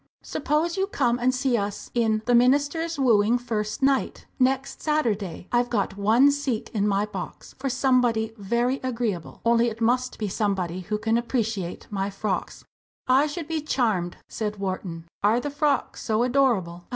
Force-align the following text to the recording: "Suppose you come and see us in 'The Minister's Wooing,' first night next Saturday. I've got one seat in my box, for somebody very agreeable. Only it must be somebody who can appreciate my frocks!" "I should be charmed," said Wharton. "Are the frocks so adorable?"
"Suppose 0.23 0.77
you 0.77 0.87
come 0.87 1.19
and 1.19 1.31
see 1.31 1.55
us 1.55 1.91
in 1.93 2.23
'The 2.25 2.33
Minister's 2.33 2.97
Wooing,' 2.97 3.37
first 3.37 3.83
night 3.83 4.25
next 4.39 4.81
Saturday. 4.81 5.47
I've 5.51 5.69
got 5.69 5.95
one 5.95 6.31
seat 6.31 6.71
in 6.73 6.87
my 6.87 7.05
box, 7.05 7.53
for 7.59 7.69
somebody 7.69 8.33
very 8.35 8.79
agreeable. 8.81 9.41
Only 9.45 9.69
it 9.69 9.79
must 9.79 10.17
be 10.17 10.27
somebody 10.27 10.79
who 10.79 10.97
can 10.97 11.19
appreciate 11.19 11.85
my 11.91 12.09
frocks!" 12.09 12.65
"I 13.05 13.27
should 13.27 13.47
be 13.47 13.61
charmed," 13.61 14.17
said 14.27 14.55
Wharton. 14.57 15.05
"Are 15.21 15.39
the 15.39 15.51
frocks 15.51 16.01
so 16.01 16.23
adorable?" 16.23 16.85